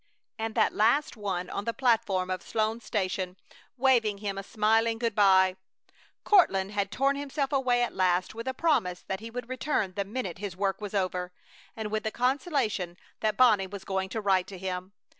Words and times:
And 0.39 0.55
that 0.55 0.73
last 0.73 1.15
one 1.15 1.47
on 1.51 1.65
the 1.65 1.75
platform 1.75 2.31
of 2.31 2.41
Sloan's 2.41 2.83
Station, 2.83 3.37
waving 3.77 4.17
him 4.17 4.35
a 4.35 4.41
smiling 4.41 4.97
good 4.97 5.13
by! 5.13 5.57
Courtland 6.23 6.71
had 6.71 6.89
torn 6.91 7.15
himself 7.15 7.51
away 7.53 7.83
at 7.83 7.93
last, 7.93 8.33
with 8.33 8.47
a 8.47 8.53
promise 8.55 9.01
that 9.03 9.19
he 9.19 9.29
would 9.29 9.47
return 9.47 9.93
the 9.95 10.03
minute 10.03 10.39
his 10.39 10.57
work 10.57 10.81
was 10.81 10.95
over, 10.95 11.31
and 11.77 11.91
with 11.91 12.01
the 12.01 12.09
consolation 12.09 12.97
that 13.19 13.37
Bonnie 13.37 13.67
was 13.67 13.83
going 13.83 14.09
to 14.09 14.21
write 14.21 14.47
to 14.47 14.57
him. 14.57 14.91